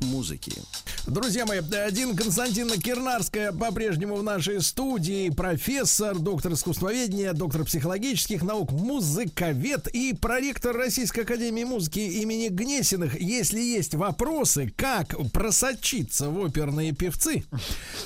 музыки. 0.00 0.52
Друзья 1.06 1.46
мои, 1.46 1.60
один 1.60 2.14
Константина 2.14 2.76
Кирнарская 2.76 3.52
по-прежнему 3.52 4.16
в 4.16 4.22
нашей 4.22 4.60
студии, 4.60 5.30
профессор, 5.30 6.18
доктор 6.18 6.52
искусствоведения, 6.52 7.32
доктор 7.32 7.64
психологических 7.64 8.42
наук, 8.42 8.72
музыковед 8.72 9.88
и 9.88 10.12
проректор 10.12 10.76
Российской 10.76 11.20
Академии 11.20 11.64
Музыки 11.64 12.00
имени 12.00 12.48
Гнесиных. 12.48 13.18
Если 13.18 13.60
есть 13.60 13.94
вопросы, 13.94 14.72
как 14.76 15.14
просочиться 15.32 16.28
в 16.28 16.38
оперные 16.44 16.92
певцы, 16.92 17.44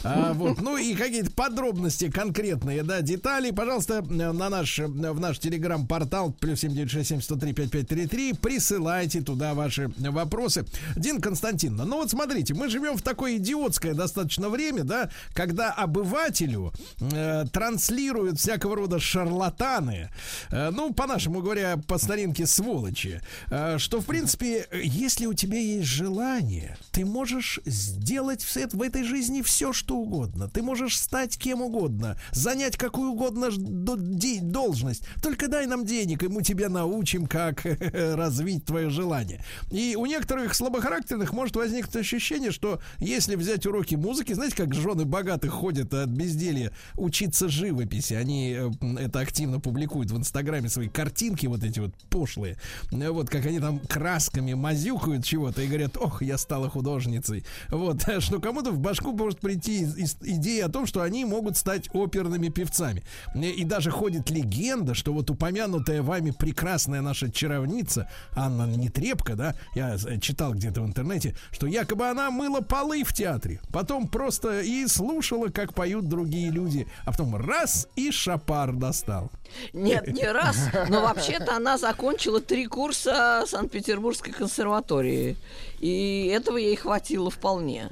а, 0.05 0.33
вот, 0.33 0.61
ну 0.61 0.77
и 0.77 0.95
какие-то 0.95 1.33
подробности 1.33 2.09
конкретные, 2.09 2.83
да, 2.85 3.01
детали, 3.01 3.51
пожалуйста, 3.51 4.03
на 4.03 4.33
наш, 4.49 4.79
в 4.79 5.21
наш 5.21 5.39
телеграм-портал 5.39 6.33
плюс 6.33 6.61
7967 6.61 8.37
присылайте 8.37 9.23
туда 9.23 9.55
ваши 9.55 9.91
вопросы. 9.99 10.65
Дин 10.97 11.21
Константин, 11.21 11.82
ну 11.85 11.97
вот 11.97 12.11
смотрите, 12.11 12.55
мы 12.55 12.69
живем 12.69 12.97
в 12.97 13.03
такое 13.03 13.37
идиотское 13.37 13.95
достаточно 13.95 14.49
время, 14.49 14.85
да, 14.85 15.11
когда 15.35 15.73
обывателю 15.73 16.73
э, 17.01 17.45
транслируют 17.53 18.39
всякого 18.39 18.77
рода 18.77 18.99
шарлатаны, 18.99 20.11
э, 20.51 20.71
ну, 20.71 20.93
по-нашему 20.93 21.43
говоря, 21.43 21.77
по 21.87 21.99
старинке 21.99 22.47
сволочи, 22.47 23.21
э, 23.51 23.79
что, 23.79 24.01
в 24.01 24.07
принципе, 24.07 24.67
если 24.73 25.27
у 25.27 25.35
тебя 25.35 25.59
есть 25.59 25.89
желание, 25.89 26.77
ты 26.93 27.05
можешь 27.05 27.61
сделать 27.65 28.43
в, 28.45 28.55
в 28.55 28.83
этой 28.83 29.05
жизни 29.05 29.43
все, 29.43 29.73
что 29.73 29.97
угодно. 29.97 30.49
Ты 30.49 30.63
можешь 30.63 30.99
стать 30.99 31.39
кем 31.39 31.63
угодно, 31.63 32.17
занять 32.31 32.77
какую 32.77 33.11
угодно 33.11 33.51
должность. 33.51 35.05
Только 35.23 35.49
дай 35.49 35.67
нам 35.67 35.85
денег, 35.85 36.23
и 36.23 36.29
мы 36.29 36.43
тебя 36.43 36.69
научим, 36.69 37.27
как 37.27 37.65
развить 37.93 38.65
твое 38.65 38.91
желание. 38.91 39.45
И 39.71 39.97
у 39.97 40.07
некоторых 40.07 40.55
слабохарактерных 40.55 41.33
может 41.33 41.57
возникнуть 41.57 41.72
возникнет 41.73 41.97
ощущение, 41.97 42.51
что 42.51 42.81
если 42.99 43.35
взять 43.35 43.65
уроки 43.67 43.95
музыки, 43.95 44.35
знаете, 44.35 44.57
как 44.57 44.75
жены 44.75 45.07
богатых 45.07 45.53
ходят 45.53 45.95
от 45.95 46.11
безделья 46.11 46.71
учиться 46.97 47.49
живописи, 47.49 48.13
они 48.13 48.55
э, 48.55 48.71
это 48.99 49.21
активно 49.21 49.59
публикуют 49.59 50.11
в 50.11 50.19
Инстаграме 50.19 50.69
свои 50.69 50.89
картинки 50.89 51.47
вот 51.47 51.65
эти 51.65 51.81
вот 51.81 51.95
пошлые, 52.11 52.59
вот 52.91 53.31
как 53.31 53.47
они 53.47 53.59
там 53.59 53.79
красками 53.79 54.53
мазюкают 54.53 55.25
чего-то 55.25 55.63
и 55.63 55.67
говорят, 55.67 55.97
ох, 55.97 56.23
я 56.23 56.37
стала 56.37 56.69
художницей. 56.69 57.45
Вот, 57.71 58.03
что 58.19 58.39
кому-то 58.39 58.71
в 58.71 58.79
башку 58.79 59.13
может 59.13 59.41
прийти 59.41 59.85
идея 60.23 60.67
о 60.67 60.69
том, 60.69 60.87
что 60.87 61.01
они 61.01 61.25
могут 61.25 61.57
стать 61.57 61.89
оперными 61.95 62.49
певцами. 62.49 63.03
И 63.35 63.65
даже 63.65 63.91
ходит 63.91 64.29
легенда, 64.31 64.95
что 64.95 65.15
вот 65.15 65.31
упомянутая 65.31 66.03
вами 66.03 66.33
прекрасная 66.33 67.01
наша 67.01 67.31
чаровница 67.31 68.11
Анна 68.35 68.67
Нетребко, 68.77 69.37
да, 69.37 69.55
я 69.75 69.97
э, 69.97 70.19
читал 70.21 70.53
где-то 70.53 70.83
в 70.83 70.87
интернете, 70.87 71.35
что 71.51 71.62
что 71.63 71.69
якобы 71.69 72.09
она 72.09 72.33
мыла 72.33 72.61
полы 72.61 73.05
в 73.05 73.13
театре, 73.13 73.61
потом 73.73 74.09
просто 74.09 74.63
и 74.63 74.85
слушала, 74.89 75.47
как 75.47 75.75
поют 75.75 76.09
другие 76.09 76.51
люди, 76.51 76.89
а 77.05 77.13
потом 77.13 77.37
раз 77.37 77.87
и 77.95 78.11
шапар 78.11 78.73
достал. 78.73 79.31
Нет, 79.73 80.09
не 80.09 80.27
раз, 80.27 80.57
но 80.89 81.03
вообще-то 81.03 81.55
она 81.55 81.79
закончила 81.79 82.41
три 82.41 82.67
курса 82.67 83.45
Санкт-Петербургской 83.47 84.33
консерватории, 84.33 85.37
и 85.79 86.33
этого 86.35 86.57
ей 86.57 86.75
хватило 86.75 87.31
вполне. 87.31 87.91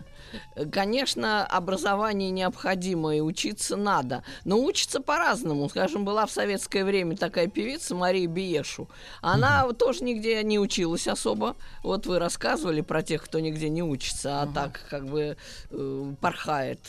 Конечно, 0.71 1.45
образование 1.47 2.31
необходимо 2.31 3.17
и 3.17 3.21
учиться 3.21 3.77
надо, 3.77 4.23
но 4.45 4.63
учиться 4.63 5.01
по-разному. 5.01 5.69
Скажем, 5.69 6.05
была 6.05 6.27
в 6.27 6.31
советское 6.31 6.85
время 6.85 7.17
такая 7.17 7.47
певица 7.47 7.95
Мария 7.95 8.27
Биешу. 8.27 8.89
Она 9.21 9.65
угу. 9.65 9.75
тоже 9.75 10.05
нигде 10.05 10.43
не 10.43 10.59
училась 10.59 11.09
особо. 11.09 11.57
Вот 11.83 12.07
вы 12.07 12.19
рассказывали 12.19 12.81
про 12.81 13.03
тех, 13.03 13.25
кто 13.25 13.41
нигде 13.41 13.69
не 13.69 13.83
учится, 13.83 14.43
а 14.43 14.45
угу. 14.45 14.55
так 14.55 14.81
как 14.89 15.07
бы 15.07 15.37
э, 15.71 16.13
порхает 16.21 16.81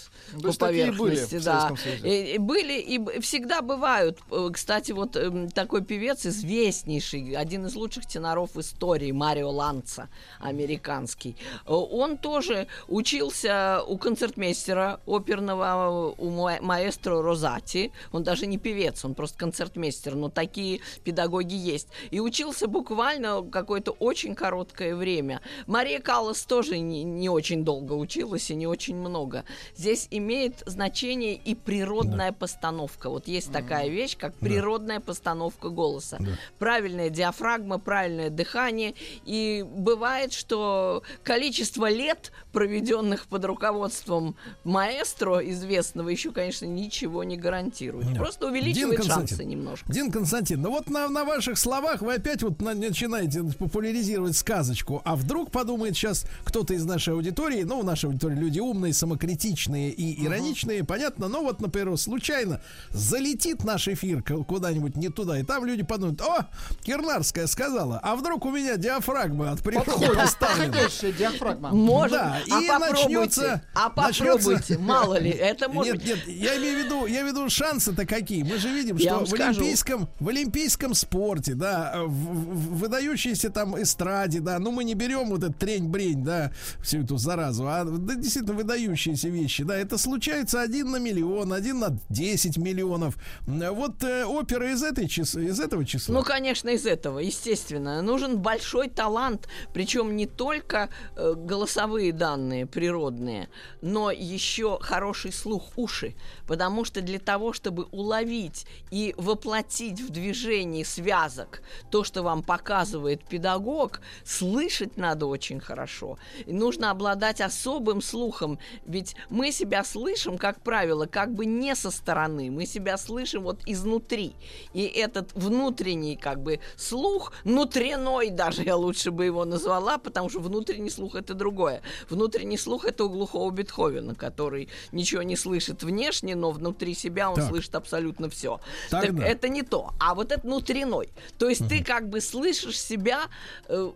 То 0.42 0.52
по 0.52 0.54
поверхности. 0.54 1.36
Были 1.36 1.44
да. 1.44 1.72
И, 2.04 2.36
и 2.36 2.38
были 2.38 2.80
и 2.80 3.20
всегда 3.22 3.62
бывают. 3.62 4.20
Э, 4.32 4.50
кстати, 4.54 4.92
вот 4.92 5.16
э, 5.16 5.50
такой 5.54 5.84
певец 5.84 6.26
известнейший, 6.26 7.36
один 7.36 7.66
из 7.66 7.76
лучших 7.76 8.06
теноров 8.06 8.56
истории, 8.58 9.12
Марио 9.12 9.50
Ланца, 9.50 10.10
американский. 10.40 11.36
Э, 11.66 11.72
он 11.74 12.18
тоже 12.18 12.68
учился 12.88 13.31
учился 13.32 13.82
у 13.88 13.98
концертмейстера 13.98 15.00
оперного, 15.06 16.14
у 16.18 16.30
маэстро 16.30 17.22
Розати. 17.22 17.92
Он 18.12 18.24
даже 18.24 18.46
не 18.46 18.58
певец, 18.58 19.06
он 19.06 19.16
просто 19.16 19.38
концертмейстер, 19.38 20.16
но 20.16 20.30
такие 20.30 20.82
педагоги 21.04 21.56
есть. 21.56 21.88
И 22.12 22.20
учился 22.20 22.68
буквально 22.68 23.42
какое-то 23.44 23.92
очень 23.92 24.36
короткое 24.36 24.96
время. 24.96 25.42
Мария 25.66 26.00
Каллас 26.00 26.44
тоже 26.44 26.80
не, 26.80 27.04
не 27.04 27.30
очень 27.30 27.64
долго 27.64 27.94
училась 27.94 28.52
и 28.52 28.56
не 28.56 28.68
очень 28.68 28.96
много. 28.96 29.46
Здесь 29.76 30.08
имеет 30.12 30.64
значение 30.66 31.36
и 31.36 31.56
природная 31.56 32.32
да. 32.32 32.38
постановка. 32.38 33.10
Вот 33.10 33.28
есть 33.28 33.52
такая 33.52 33.88
вещь, 33.88 34.18
как 34.18 34.36
природная 34.36 35.00
да. 35.00 35.06
постановка 35.06 35.70
голоса. 35.70 36.18
Да. 36.20 36.32
Правильная 36.60 37.10
диафрагма, 37.10 37.80
правильное 37.80 38.30
дыхание. 38.30 38.94
И 39.26 39.66
бывает, 39.68 40.34
что 40.34 41.04
количество 41.24 41.90
лет, 41.90 42.32
проведенных 42.52 43.21
их 43.22 43.28
под 43.28 43.46
руководством 43.46 44.36
маэстро 44.64 45.40
известного 45.52 46.10
еще, 46.10 46.32
конечно, 46.32 46.66
ничего 46.66 47.24
не 47.24 47.38
гарантирует. 47.38 48.08
Нет. 48.08 48.18
Просто 48.18 48.48
увеличивает 48.48 49.04
шансы 49.04 49.44
немножко. 49.44 49.92
Дин 49.92 50.12
Константин, 50.12 50.62
ну 50.62 50.72
вот 50.72 50.90
на, 50.90 51.08
на 51.08 51.24
ваших 51.24 51.58
словах 51.58 52.02
вы 52.02 52.16
опять 52.16 52.44
вот 52.44 52.62
на, 52.62 52.74
начинаете 52.74 53.44
популяризировать 53.58 54.36
сказочку. 54.36 55.02
А 55.06 55.16
вдруг 55.16 55.52
подумает 55.52 55.96
сейчас 55.96 56.26
кто-то 56.44 56.74
из 56.74 56.86
нашей 56.86 57.14
аудитории, 57.14 57.64
ну, 57.64 57.82
в 57.82 57.86
нашей 57.86 58.06
аудитории 58.06 58.36
люди 58.36 58.60
умные, 58.60 58.94
самокритичные 58.94 59.92
и 59.92 60.26
ироничные, 60.26 60.80
uh-huh. 60.80 60.86
понятно, 60.86 61.28
но 61.28 61.42
вот, 61.42 61.62
например, 61.62 61.98
случайно 61.98 62.62
залетит 62.90 63.64
наш 63.64 63.88
эфир 63.88 64.24
куда-нибудь 64.24 64.96
не 64.96 65.10
туда, 65.10 65.40
и 65.40 65.44
там 65.44 65.66
люди 65.66 65.84
подумают, 65.84 66.22
о, 66.22 66.48
Кирнарская 66.84 67.48
сказала, 67.48 68.00
а 68.02 68.16
вдруг 68.16 68.46
у 68.46 68.52
меня 68.52 68.78
диафрагма 68.78 69.52
от 69.52 69.62
природы 69.62 69.92
поставлена. 70.16 70.78
диафрагма. 71.18 71.70
Может, 71.72 72.18
да, 72.18 72.38
а 72.50 72.62
и 72.62 72.68
попробуй 72.68 73.11
начнется... 73.20 73.64
А 73.74 73.90
попробуйте, 73.90 74.50
начнется... 74.50 74.80
мало 74.80 75.20
ли, 75.20 75.30
это 75.30 75.70
может 75.70 76.04
Нет, 76.04 76.06
нет, 76.06 76.28
я 76.28 76.58
имею 76.58 76.82
в 76.82 76.86
виду, 76.86 77.06
я 77.06 77.22
имею 77.22 77.34
в 77.34 77.38
виду 77.38 77.50
шансы-то 77.50 78.06
какие. 78.06 78.44
Мы 78.44 78.58
же 78.58 78.70
видим, 78.70 78.96
я 78.98 79.26
что 79.26 79.26
в 79.26 79.34
олимпийском, 79.34 80.10
в 80.20 80.30
олимпийском 80.30 80.94
спорте, 80.94 81.54
да, 81.54 82.04
в, 82.06 82.10
в 82.10 82.78
выдающейся 82.80 83.50
там 83.50 83.82
эстраде, 83.82 84.40
да, 84.40 84.60
ну 84.60 84.72
мы 84.72 84.84
не 84.84 84.94
берем 84.94 85.30
вот 85.30 85.44
этот 85.44 85.58
трень-брень, 85.58 86.24
да, 86.24 86.52
всю 86.82 87.04
эту 87.04 87.18
заразу, 87.18 87.68
а 87.68 87.84
да, 87.84 88.16
действительно 88.16 88.54
выдающиеся 88.54 89.30
вещи, 89.30 89.64
да, 89.64 89.76
это 89.76 89.98
случается 89.98 90.62
один 90.62 90.92
на 90.92 90.98
миллион, 90.98 91.54
один 91.54 91.80
на 91.80 91.98
10 92.10 92.58
миллионов. 92.58 93.16
Вот 93.46 94.04
э, 94.04 94.26
опера 94.26 94.72
из, 94.72 94.84
этой 94.84 95.06
из 95.06 95.60
этого 95.60 95.86
числа. 95.86 96.14
Ну, 96.14 96.24
конечно, 96.24 96.70
из 96.70 96.86
этого, 96.86 97.20
естественно. 97.20 98.02
Нужен 98.02 98.38
большой 98.38 98.90
талант, 98.90 99.48
причем 99.74 100.16
не 100.16 100.28
только 100.28 100.90
э, 101.16 101.34
голосовые 101.36 102.14
данные 102.14 102.66
природы, 102.66 103.01
природные, 103.02 103.50
но 103.82 104.12
еще 104.12 104.78
хороший 104.80 105.32
слух 105.32 105.72
уши, 105.76 106.14
потому 106.48 106.86
что 106.86 107.02
для 107.02 107.20
того, 107.20 107.54
чтобы 107.54 107.86
уловить 107.92 108.66
и 108.92 109.14
воплотить 109.18 110.00
в 110.00 110.10
движении 110.10 110.84
связок 110.84 111.62
то, 111.90 112.04
что 112.04 112.24
вам 112.24 112.44
показывает 112.44 113.24
педагог, 113.24 114.02
слышать 114.24 114.98
надо 114.98 115.26
очень 115.26 115.60
хорошо. 115.60 116.18
И 116.46 116.54
нужно 116.54 116.92
обладать 116.92 117.42
особым 117.42 118.02
слухом, 118.02 118.60
ведь 118.86 119.16
мы 119.30 119.52
себя 119.52 119.84
слышим, 119.84 120.38
как 120.38 120.62
правило, 120.62 121.06
как 121.06 121.34
бы 121.34 121.46
не 121.46 121.76
со 121.76 121.92
стороны, 121.92 122.52
мы 122.52 122.66
себя 122.66 122.98
слышим 122.98 123.44
вот 123.44 123.60
изнутри. 123.66 124.34
И 124.74 124.84
этот 124.84 125.34
внутренний 125.34 126.16
как 126.16 126.42
бы 126.42 126.60
слух, 126.76 127.34
внутренной 127.44 128.30
даже 128.30 128.64
я 128.64 128.76
лучше 128.76 129.12
бы 129.12 129.26
его 129.26 129.46
назвала, 129.46 129.98
потому 129.98 130.30
что 130.30 130.40
внутренний 130.40 130.90
слух 130.90 131.16
это 131.16 131.34
другое. 131.34 131.82
Внутренний 132.10 132.58
слух 132.58 132.86
это 132.92 133.06
у 133.06 133.10
глухого 133.10 133.50
Бетховена, 133.52 134.14
который 134.14 134.70
ничего 134.92 135.24
не 135.24 135.36
слышит 135.36 135.84
внешне, 135.84 136.36
но 136.36 136.52
внутри 136.52 136.94
себя 136.94 137.30
он 137.30 137.36
так. 137.36 137.50
слышит 137.50 137.76
абсолютно 137.76 138.30
все. 138.30 138.60
Так, 138.90 139.06
это 139.20 139.50
не 139.50 139.64
то. 139.64 139.94
А 140.00 140.14
вот 140.14 140.32
это 140.32 140.42
внутренной. 140.42 141.10
То 141.38 141.50
есть 141.50 141.62
угу. 141.62 141.70
ты 141.70 141.84
как 141.84 142.10
бы 142.10 142.22
слышишь 142.22 142.80
себя 142.80 143.22
э, 143.68 143.92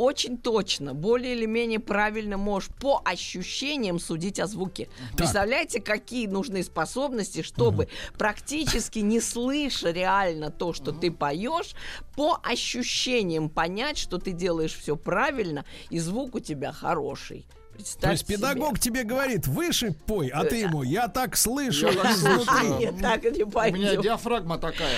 очень 0.00 0.38
точно, 0.38 0.94
более 0.94 1.34
или 1.34 1.44
менее 1.44 1.78
правильно 1.78 2.38
можешь 2.38 2.70
по 2.80 3.02
ощущениям 3.04 3.98
судить 3.98 4.40
о 4.40 4.46
звуке. 4.46 4.86
Так. 4.86 5.16
Представляете, 5.18 5.80
какие 5.80 6.26
нужны 6.26 6.62
способности, 6.62 7.42
чтобы 7.42 7.84
угу. 7.84 7.92
практически 8.18 9.00
не 9.00 9.20
слыша 9.20 9.90
реально 9.90 10.50
то, 10.50 10.72
что 10.72 10.92
угу. 10.92 11.00
ты 11.00 11.10
поешь, 11.10 11.74
по 12.16 12.40
ощущениям 12.42 13.50
понять, 13.50 13.98
что 13.98 14.16
ты 14.18 14.32
делаешь 14.32 14.74
все 14.74 14.96
правильно, 14.96 15.66
и 15.90 15.98
звук 15.98 16.34
у 16.34 16.40
тебя 16.40 16.72
хороший. 16.72 17.46
Представь 17.80 18.02
То 18.02 18.10
есть 18.10 18.26
педагог 18.26 18.76
себе. 18.76 18.80
тебе 18.80 19.04
говорит, 19.04 19.46
выше 19.46 19.92
пой, 20.06 20.28
а 20.28 20.44
ты 20.44 20.56
ему, 20.56 20.82
я 20.82 21.08
так 21.08 21.36
слышу 21.36 21.88
изнутри. 21.88 22.90
так 23.00 23.24
не 23.24 23.44
У 23.44 23.48
меня 23.48 23.96
диафрагма 23.96 24.58
такая. 24.58 24.96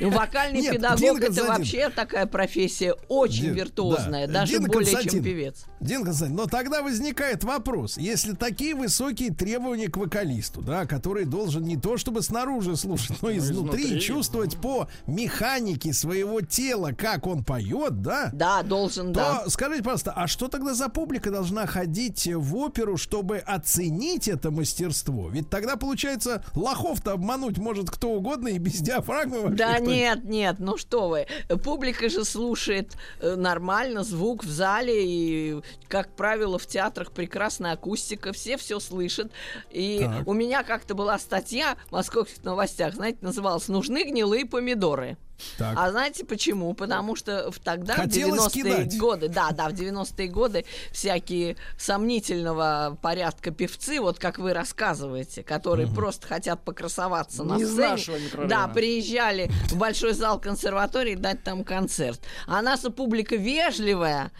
Вокальный 0.00 0.70
педагог 0.70 1.20
это 1.20 1.44
вообще 1.44 1.90
такая 1.90 2.26
профессия 2.26 2.94
очень 3.08 3.50
виртуозная, 3.50 4.26
даже 4.26 4.60
более 4.60 5.02
чем 5.02 5.22
певец. 5.22 5.64
Дин 5.80 6.04
Константин, 6.04 6.36
но 6.36 6.46
тогда 6.46 6.82
возникает 6.82 7.44
вопрос, 7.44 7.98
если 7.98 8.32
такие 8.32 8.74
высокие 8.74 9.32
требования 9.32 9.88
к 9.88 9.96
вокалисту, 9.96 10.60
да, 10.62 10.86
который 10.86 11.24
должен 11.24 11.62
не 11.62 11.76
то 11.76 11.96
чтобы 11.96 12.22
снаружи 12.22 12.76
слушать, 12.76 13.20
но 13.22 13.30
и 13.30 13.38
изнутри 13.38 14.00
чувствовать 14.00 14.56
по 14.56 14.88
механике 15.06 15.92
своего 15.92 16.40
тела, 16.40 16.92
как 16.96 17.26
он 17.26 17.44
поет, 17.44 18.02
да? 18.02 18.30
Да, 18.32 18.62
должен, 18.62 19.12
да. 19.12 19.44
Скажите, 19.48 19.82
пожалуйста, 19.82 20.12
а 20.12 20.26
что 20.26 20.48
тогда 20.48 20.74
за 20.74 20.88
публика 20.88 21.30
должна 21.30 21.57
должна 21.58 21.66
ходить 21.66 22.28
в 22.32 22.56
оперу, 22.56 22.96
чтобы 22.96 23.38
оценить 23.38 24.28
это 24.28 24.50
мастерство? 24.50 25.28
Ведь 25.28 25.50
тогда, 25.50 25.76
получается, 25.76 26.44
лохов-то 26.54 27.12
обмануть 27.12 27.58
может 27.58 27.90
кто 27.90 28.10
угодно 28.10 28.48
и 28.48 28.58
без 28.58 28.80
диафрагмы 28.80 29.40
вообще. 29.40 29.56
Да 29.56 29.78
нет, 29.78 30.24
нет, 30.24 30.56
ну 30.58 30.76
что 30.76 31.08
вы. 31.08 31.26
Публика 31.64 32.08
же 32.08 32.24
слушает 32.24 32.96
э, 33.20 33.34
нормально, 33.34 34.04
звук 34.04 34.44
в 34.44 34.48
зале, 34.48 35.04
и, 35.04 35.60
как 35.88 36.14
правило, 36.14 36.58
в 36.58 36.66
театрах 36.66 37.12
прекрасная 37.12 37.72
акустика, 37.72 38.32
все 38.32 38.56
все 38.56 38.80
слышат. 38.80 39.32
И 39.70 40.00
так. 40.00 40.26
у 40.26 40.32
меня 40.32 40.62
как-то 40.62 40.94
была 40.94 41.18
статья 41.18 41.76
в 41.88 41.92
московских 41.92 42.44
новостях, 42.44 42.94
знаете, 42.94 43.18
называлась 43.22 43.68
«Нужны 43.68 44.04
гнилые 44.04 44.46
помидоры». 44.46 45.16
Так. 45.56 45.74
А 45.76 45.90
знаете 45.90 46.24
почему? 46.24 46.74
Потому 46.74 47.16
что 47.16 47.50
в 47.50 47.58
тогда, 47.58 47.94
Хотелось 47.94 48.52
в 48.52 48.56
90-е 48.56 48.98
годы, 48.98 49.28
да, 49.28 49.50
да, 49.50 49.68
в 49.68 49.72
90-е 49.72 50.28
годы 50.28 50.64
всякие 50.92 51.56
сомнительного 51.78 52.98
порядка 53.00 53.50
певцы, 53.50 54.00
вот 54.00 54.18
как 54.18 54.38
вы 54.38 54.52
рассказываете, 54.52 55.42
которые 55.42 55.86
угу. 55.86 55.96
просто 55.96 56.26
хотят 56.26 56.62
покрасоваться 56.64 57.44
Не 57.44 57.64
на 57.64 57.96
сцене. 57.96 58.46
Да, 58.46 58.68
приезжали 58.68 59.50
в 59.70 59.76
большой 59.76 60.12
зал 60.12 60.40
консерватории 60.40 61.14
дать 61.14 61.42
там 61.44 61.64
концерт. 61.64 62.20
А 62.46 62.62
наша 62.62 62.90
публика 62.90 63.36
вежливая, 63.36 64.32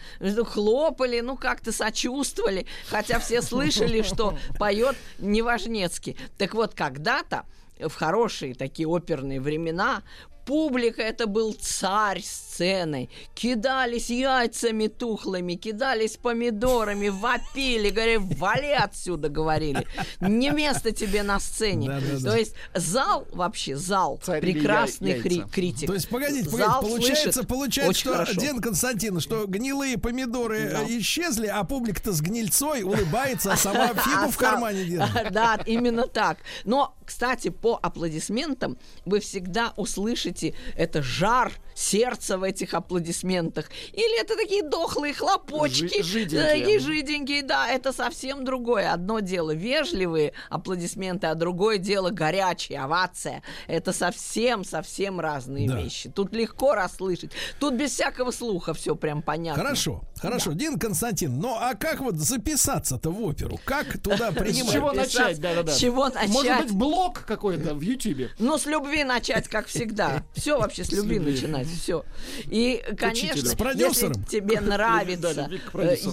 хлопали, 0.45 1.19
ну 1.21 1.37
как-то 1.37 1.71
сочувствовали, 1.71 2.65
хотя 2.89 3.19
все 3.19 3.41
слышали, 3.41 4.01
что 4.01 4.37
поет 4.57 4.95
Неважнецкий. 5.19 6.17
Так 6.37 6.53
вот, 6.53 6.73
когда-то 6.73 7.45
в 7.79 7.93
хорошие 7.93 8.55
такие 8.55 8.87
оперные 8.87 9.39
времена 9.39 10.03
публика 10.49 11.03
это 11.03 11.27
был 11.27 11.53
царь 11.53 12.23
сцены. 12.23 13.07
Кидались 13.35 14.09
яйцами 14.09 14.87
тухлыми, 14.87 15.53
кидались 15.53 16.17
помидорами, 16.17 17.09
вопили, 17.09 17.91
говорили, 17.91 18.17
вали 18.17 18.71
отсюда, 18.71 19.29
говорили. 19.29 19.85
Не 20.19 20.49
место 20.49 20.91
тебе 20.91 21.21
на 21.21 21.39
сцене. 21.39 21.87
Да, 21.89 21.99
да, 22.01 22.31
То 22.31 22.35
есть 22.35 22.55
зал 22.73 23.27
вообще, 23.31 23.75
зал, 23.77 24.19
Царь 24.23 24.41
прекрасный 24.41 25.19
хри- 25.19 25.47
критик. 25.47 25.85
То 25.85 25.93
есть, 25.93 26.09
погодите, 26.09 26.49
погодите 26.49 26.71
зал 26.71 26.81
получается, 26.81 27.43
получается 27.43 27.99
что, 28.01 28.13
хорошо. 28.13 28.41
Ден 28.41 28.59
Константин, 28.59 29.19
что 29.19 29.45
гнилые 29.45 29.99
помидоры 29.99 30.71
да. 30.71 30.83
исчезли, 30.97 31.45
а 31.45 31.63
публика-то 31.63 32.11
с 32.11 32.21
гнильцой 32.21 32.81
улыбается, 32.81 33.53
а 33.53 33.55
сама 33.55 33.89
фигу 33.89 34.31
в 34.31 34.37
кармане 34.39 34.83
держит. 34.83 35.31
Да, 35.31 35.59
именно 35.67 36.07
так. 36.07 36.39
Но, 36.65 36.95
кстати, 37.09 37.49
по 37.49 37.79
аплодисментам 37.81 38.77
вы 39.05 39.19
всегда 39.19 39.73
услышите 39.75 40.29
слышите, 40.29 40.53
это 40.75 41.01
жар 41.01 41.51
сердца 41.75 42.37
в 42.37 42.43
этих 42.43 42.73
аплодисментах. 42.73 43.69
Или 43.93 44.21
это 44.21 44.35
такие 44.35 44.63
дохлые 44.63 45.13
хлопочки, 45.13 46.01
жиденькие. 46.03 46.41
такие 46.41 46.79
жиденькие, 46.79 47.43
да, 47.43 47.69
это 47.69 47.93
совсем 47.93 48.43
другое. 48.43 48.91
Одно 48.91 49.19
дело 49.21 49.51
вежливые 49.51 50.33
аплодисменты, 50.49 51.27
а 51.27 51.35
другое 51.35 51.77
дело 51.77 52.09
горячие, 52.09 52.81
овация. 52.81 53.43
Это 53.67 53.93
совсем-совсем 53.93 55.19
разные 55.21 55.69
да. 55.69 55.81
вещи. 55.81 56.09
Тут 56.09 56.33
легко 56.33 56.75
расслышать. 56.75 57.31
Тут 57.59 57.75
без 57.75 57.91
всякого 57.91 58.31
слуха 58.31 58.73
все 58.73 58.95
прям 58.95 59.21
понятно. 59.21 59.63
Хорошо, 59.63 60.01
хорошо. 60.17 60.51
Да. 60.51 60.57
Дин 60.57 60.79
Константин, 60.79 61.39
ну 61.39 61.55
а 61.57 61.75
как 61.75 62.01
вот 62.01 62.15
записаться-то 62.15 63.09
в 63.09 63.21
оперу? 63.23 63.57
Как 63.63 64.01
туда 64.01 64.31
принимать? 64.31 64.69
С 64.69 64.73
чего 64.73 64.91
начать? 64.91 65.39
Да, 65.39 65.55
да, 65.55 65.63
да. 65.63 65.71
С 65.71 65.77
чего 65.77 66.09
начать? 66.09 66.29
Может 66.29 66.57
быть, 66.63 66.71
блог 66.73 66.98
какой-то 67.25 67.73
в 67.73 67.81
Ютьюбе? 67.81 68.31
Ну, 68.39 68.57
с 68.57 68.65
любви 68.65 69.03
начать, 69.03 69.47
как 69.47 69.67
всегда. 69.67 70.23
Все 70.33 70.57
вообще 70.59 70.83
с 70.83 70.91
любви 70.91 71.19
начинать, 71.19 71.67
все. 71.67 72.03
И, 72.45 72.83
конечно, 72.97 73.47
если 73.75 74.11
тебе 74.29 74.59
нравится, 74.61 75.49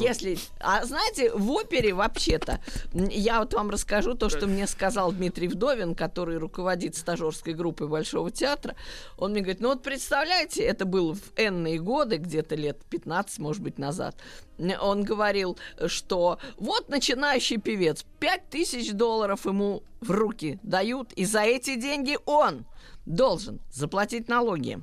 если... 0.01 0.39
А 0.61 0.85
знаете, 0.85 1.33
в 1.33 1.51
опере 1.51 1.93
вообще-то, 1.95 2.61
я 2.93 3.41
вот 3.41 3.55
вам 3.55 3.71
расскажу 3.71 4.15
то, 4.15 4.29
что 4.29 4.47
мне 4.47 4.67
сказал 4.67 5.13
Дмитрий 5.13 5.49
Вдовин, 5.49 5.95
который 5.95 6.39
руководит 6.39 6.97
стажерской 6.97 7.55
группой 7.55 7.89
Большого 7.89 8.31
театра. 8.31 8.77
Он 9.17 9.33
мне 9.33 9.41
говорит, 9.41 9.61
ну 9.61 9.69
вот 9.69 9.83
представляете, 9.83 10.63
это 10.63 10.85
было 10.85 11.15
в 11.15 11.33
энные 11.37 11.79
годы, 11.79 12.17
где-то 12.17 12.55
лет 12.55 12.79
15, 12.91 13.39
может 13.39 13.63
быть, 13.63 13.79
назад. 13.79 14.17
Он 14.59 15.03
говорил, 15.03 15.59
что 15.87 16.39
вот 16.57 16.89
начинающий 16.89 17.59
певец, 17.59 18.05
5000 18.21 18.93
долларов 18.93 19.45
ему 19.45 19.83
в 20.01 20.11
руки 20.11 20.59
дают, 20.63 21.13
и 21.13 21.25
за 21.25 21.43
эти 21.43 21.77
деньги 21.77 22.19
он 22.27 22.65
должен 23.07 23.61
заплатить 23.71 24.29
налоги, 24.29 24.81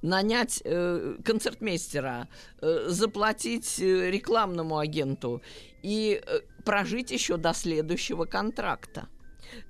нанять 0.00 0.62
э, 0.64 1.16
концертмейстера, 1.24 2.28
э, 2.60 2.86
заплатить 2.88 3.78
э, 3.78 4.10
рекламному 4.10 4.78
агенту 4.78 5.42
и 5.82 6.20
э, 6.24 6.40
прожить 6.64 7.10
еще 7.10 7.36
до 7.36 7.52
следующего 7.52 8.24
контракта. 8.24 9.08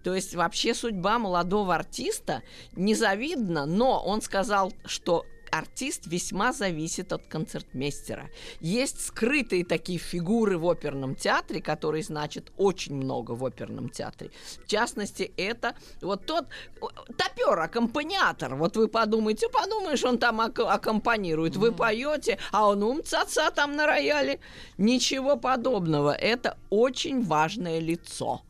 То 0.03 0.15
есть 0.15 0.35
вообще 0.35 0.73
судьба 0.73 1.19
молодого 1.19 1.75
артиста 1.75 2.43
незавидна, 2.75 3.67
но 3.67 4.03
он 4.03 4.23
сказал, 4.23 4.73
что 4.85 5.27
артист 5.59 6.07
весьма 6.07 6.53
зависит 6.53 7.13
от 7.13 7.27
концертмейстера. 7.27 8.31
Есть 8.61 9.05
скрытые 9.07 9.65
такие 9.65 9.99
фигуры 9.99 10.59
в 10.59 10.69
оперном 10.69 11.15
театре, 11.15 11.61
которые 11.61 12.03
значат 12.03 12.53
очень 12.57 12.95
много 12.95 13.33
в 13.33 13.45
оперном 13.45 13.89
театре. 13.89 14.31
В 14.65 14.67
частности, 14.67 15.33
это 15.37 15.75
вот 16.01 16.27
тот 16.27 16.47
топер, 17.17 17.59
аккомпаниатор. 17.59 18.55
Вот 18.55 18.77
вы 18.77 18.89
подумайте, 18.89 19.49
подумаешь, 19.49 20.05
он 20.05 20.19
там 20.19 20.41
ак- 20.41 20.59
аккомпанирует. 20.59 21.57
Вы 21.57 21.73
поете, 21.73 22.39
а 22.53 22.69
он 22.69 22.83
умца 22.83 23.25
там 23.55 23.77
на 23.77 23.87
рояле. 23.87 24.41
Ничего 24.79 25.37
подобного. 25.37 26.13
Это 26.13 26.57
очень 26.71 27.25
важное 27.25 27.81
лицо. 27.81 28.43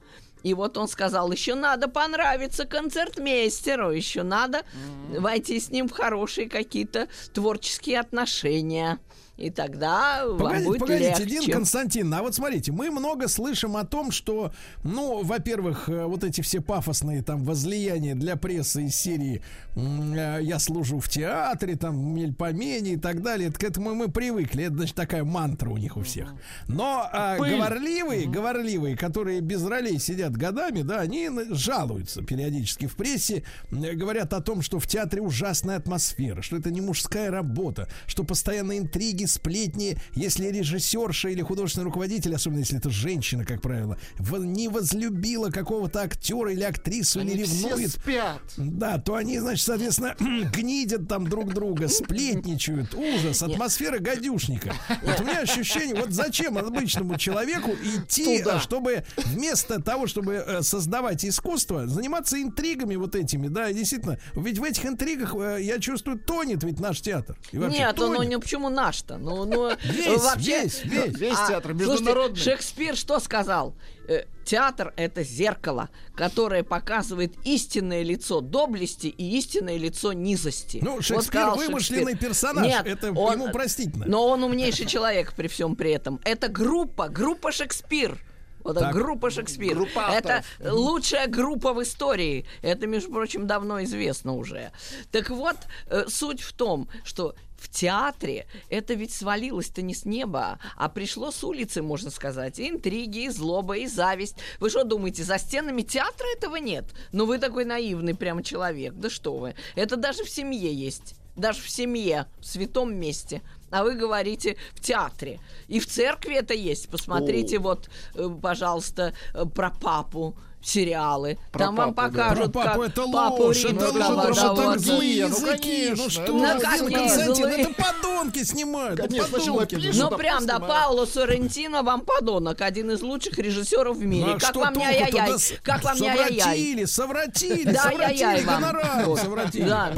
И 0.47 0.55
вот 0.55 0.79
он 0.79 0.87
сказал, 0.87 1.33
еще 1.33 1.57
надо 1.57 1.89
понравиться 1.89 2.67
концертмейстеру, 2.67 3.91
еще 3.91 4.23
надо 4.23 4.59
mm-hmm. 4.59 5.21
войти 5.21 5.59
с 5.59 5.71
ним 5.71 5.89
в 5.89 5.91
хорошие 5.91 6.49
какие-то 6.49 7.09
творческие 7.35 7.99
отношения. 7.99 9.01
И 9.37 9.51
тогда 9.51 10.25
погодите, 10.39 10.45
вам 10.45 10.65
будет 10.65 10.81
погодите, 10.81 11.25
легче. 11.25 11.47
Дин 11.47 11.53
Константин, 11.53 12.15
а 12.15 12.23
вот 12.23 12.35
смотрите, 12.35 12.73
мы 12.73 12.91
много 12.91 13.29
слышим 13.29 13.77
о 13.77 13.85
том, 13.85 14.11
что, 14.11 14.51
ну, 14.83 15.23
во-первых, 15.23 15.91
э, 15.91 16.05
вот 16.05 16.25
эти 16.25 16.41
все 16.41 16.63
пафосные 16.63 17.23
там 17.23 17.45
возлияния 17.45 18.15
для 18.15 18.37
прессы 18.37 18.85
из 18.85 18.97
серии 18.97 19.43
э, 19.75 20.39
«Я 20.41 20.59
служу 20.59 21.01
в 21.01 21.11
театре», 21.11 21.77
там 21.77 22.15
«Мельпомени» 22.15 22.93
и 22.93 22.97
так 22.97 23.23
далее, 23.23 23.53
к 23.53 23.63
этому 23.63 23.95
мы 23.95 24.09
привыкли, 24.09 24.65
это, 24.65 24.77
значит, 24.77 24.97
такая 24.97 25.23
мантра 25.23 25.69
у 25.69 25.77
них 25.77 25.99
у 25.99 26.03
всех. 26.03 26.33
Но 26.67 27.07
а, 27.13 27.37
говорливые, 27.37 28.27
говорливые, 28.27 28.97
которые 28.97 29.41
без 29.41 29.63
ролей 29.65 29.99
сидят 29.99 30.35
годами, 30.35 30.81
да, 30.81 31.01
они 31.01 31.29
жалуются 31.51 32.23
периодически 32.23 32.87
в 32.87 32.97
прессе, 32.97 33.45
говорят 33.71 34.33
о 34.33 34.41
том, 34.41 34.63
что 34.63 34.79
в 34.79 34.87
театре 34.87 35.21
ужасная 35.21 35.77
атмосфера, 35.77 36.41
что 36.41 36.57
это 36.57 36.71
не 36.71 36.81
мужская 36.81 37.31
работа, 37.31 37.89
что 38.07 38.25
постоянно 38.25 38.79
интриги, 38.79 39.26
сплетни, 39.27 39.99
если 40.15 40.47
режиссерша 40.49 41.29
или 41.29 41.43
художественный 41.43 41.85
руководитель, 41.85 42.35
особенно 42.35 42.61
если 42.61 42.79
это 42.79 42.91
женщина, 42.91 43.45
как 43.45 43.61
правило, 43.61 43.99
не 44.39 44.69
возлюбила 44.69 45.51
какого-то 45.51 46.03
актера 46.03 46.53
или 46.53 46.63
актрису, 46.63 47.21
они 47.21 47.33
или 47.33 47.43
ревнует, 47.43 47.91
все 47.91 48.01
спят. 48.01 48.41
да, 48.57 48.99
то 48.99 49.15
они, 49.15 49.39
значит, 49.39 49.65
соответственно, 49.65 50.15
гнидят 50.53 51.09
там 51.09 51.27
друг 51.27 51.53
друга, 51.53 51.89
сплетничают, 51.89 52.95
ужас, 52.95 53.43
атмосфера 53.43 53.99
гадюшника. 53.99 54.75
Вот 55.03 55.21
у 55.21 55.25
меня 55.25 55.41
ощущение, 55.41 55.95
вот 55.95 56.11
зачем 56.11 56.59
обычному 56.59 57.19
человеку 57.19 57.73
идти, 57.73 58.39
Туда. 58.43 58.61
чтобы 58.61 59.05
вместо 59.17 59.81
того, 59.81 60.07
чтобы 60.07 60.35
э, 60.35 60.63
создавать 60.63 61.25
искусство, 61.25 61.87
заниматься 61.87 62.41
интригами 62.41 62.97
вот 62.97 63.15
этими, 63.15 63.49
да, 63.49 63.73
действительно, 63.73 64.19
ведь 64.35 64.59
в 64.59 64.65
этих 64.65 64.85
интригах, 64.87 65.35
э, 65.35 65.59
я 65.63 65.79
чувствую, 65.79 66.19
тонет 66.19 66.63
ведь 66.65 66.81
наш 66.81 67.01
театр. 67.01 67.37
Нет, 67.53 67.99
он, 67.99 68.17
он 68.17 68.41
почему 68.41 68.69
наш-то? 68.69 69.16
Театр-то? 69.17 69.19
Ну, 69.19 69.45
ну, 69.45 69.77
весь, 69.85 70.23
вообще... 70.23 70.63
Весь, 70.63 70.85
весь. 70.85 71.19
Весь 71.19 71.39
а, 71.39 71.49
театр 71.49 71.75
международный. 71.75 72.37
Слушайте, 72.37 72.51
Шекспир 72.51 72.97
что 72.97 73.21
сказал? 73.21 73.75
Э, 74.09 74.25
театр— 74.45 74.93
это 74.97 75.23
зеркало, 75.23 75.89
которое 76.15 76.63
показывает 76.63 77.35
истинное 77.45 78.03
лицо 78.03 78.41
доблести 78.41 79.09
и 79.09 79.39
истинное 79.39 79.77
лицо 79.77 80.13
низости. 80.13 80.81
Ну, 80.83 81.01
Шекспир 81.03 81.47
вот 81.47 81.59
вымышленный 81.59 82.13
Шекспир. 82.13 82.29
персонаж, 82.29 82.67
Нет, 82.67 82.87
это 82.87 83.13
он, 83.13 83.41
ему 83.41 83.53
простительно. 83.53 84.07
Но 84.07 84.29
он 84.29 84.43
умнейший 84.45 84.87
человек 84.87 85.33
при 85.35 85.49
всем 85.49 85.77
при 85.77 85.91
этом. 85.93 86.21
Это 86.25 86.49
группа, 86.49 87.09
группа 87.09 87.53
Шекспир. 87.53 88.19
Вот 88.67 88.79
так, 88.79 88.93
группа 88.93 89.31
Шекспир. 89.31 89.75
Группа 89.75 90.11
это 90.13 90.45
лучшая 90.61 91.27
группа 91.27 91.73
в 91.73 91.83
истории. 91.83 92.47
Это, 92.63 92.87
между 92.87 93.11
прочим, 93.13 93.47
давно 93.47 93.83
известно 93.85 94.35
уже. 94.35 94.73
Так 95.11 95.31
вот, 95.31 95.57
э, 95.89 96.07
суть 96.09 96.41
в 96.41 96.53
том, 96.53 96.89
что 97.05 97.35
в 97.57 97.69
театре 97.69 98.47
это 98.69 98.95
ведь 98.95 99.13
свалилось-то 99.13 99.83
не 99.83 99.95
с 99.95 100.05
неба, 100.05 100.59
а 100.77 100.89
пришло 100.89 101.31
с 101.31 101.43
улицы, 101.43 101.83
можно 101.83 102.11
сказать. 102.11 102.59
И 102.59 102.69
интриги, 102.69 103.25
и 103.25 103.29
злоба, 103.29 103.77
и 103.77 103.87
зависть. 103.87 104.37
Вы 104.61 104.71
что 104.71 104.85
думаете, 104.85 105.23
за 105.23 105.39
стенами 105.39 105.83
театра 105.83 106.27
этого 106.37 106.57
нет? 106.57 106.85
Ну 107.13 107.27
вы 107.27 107.39
такой 107.39 107.65
наивный 107.65 108.15
прям 108.15 108.43
человек. 108.43 108.95
Да 108.95 109.11
что 109.11 109.37
вы. 109.37 109.55
Это 109.75 109.97
даже 109.97 110.25
в 110.25 110.31
семье 110.31 110.73
есть. 110.73 111.15
Даже 111.37 111.61
в 111.61 111.71
семье, 111.71 112.27
в 112.41 112.47
святом 112.47 112.95
месте 112.95 113.43
а 113.71 113.83
вы 113.83 113.95
говорите 113.95 114.57
в 114.75 114.81
театре. 114.81 115.41
И 115.69 115.81
в 115.81 115.87
церкви 115.87 116.37
это 116.37 116.55
есть. 116.55 116.89
Посмотрите, 116.89 117.59
О. 117.59 117.61
вот, 117.61 117.91
э, 118.15 118.29
пожалуйста, 118.41 119.13
э, 119.35 119.45
про 119.45 119.71
папу 119.71 120.37
сериалы. 120.67 121.39
Про 121.53 121.67
Там 121.67 121.77
папу, 121.77 121.87
вам 121.87 121.95
покажут, 121.95 122.53
да. 122.53 122.63
как 122.63 122.79
это 122.79 123.07
папу 123.09 123.43
ложь, 123.45 123.65
это 123.65 123.93
ложь, 123.93 124.39
это 124.39 124.79
злые 124.79 125.27
ну, 125.29 125.37
языки. 125.37 125.93
Ну, 125.97 126.11
что, 126.11 126.33
ну, 126.33 126.43
как 126.43 126.63
Константин, 126.63 127.35
злые? 127.35 127.61
это 127.61 127.75
подонки 127.75 128.45
снимают. 128.45 129.01
Конечно, 129.01 129.39
подонки. 129.39 129.91
Ну, 129.95 130.11
прям, 130.11 130.47
да, 130.47 130.59
Пауло 130.59 131.07
Соррентино 131.07 131.83
вам 131.83 132.01
подонок. 132.01 132.61
Один 132.61 132.91
из 132.91 133.03
лучших 133.03 133.39
режиссеров 133.39 133.97
в 133.97 134.05
мире. 134.05 134.27
Ну, 134.27 134.39
как 134.39 134.57
вам 134.57 134.75
не 134.75 134.85
ай-яй-яй? 134.85 135.59
Как 135.63 135.85
вам 135.85 135.97
не 136.01 136.09
ай-яй-яй? 136.09 136.87
Совратили, 136.87 137.73
совратили, 137.73 137.75
совратили 137.75 138.45
гонорар, 138.45 139.19
совратили. 139.19 139.69
Да, 139.69 139.93